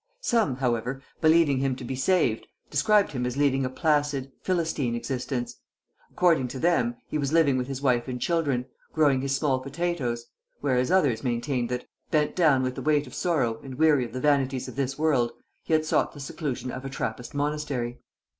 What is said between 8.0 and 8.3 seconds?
and